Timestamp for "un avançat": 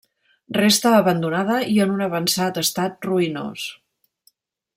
1.97-2.59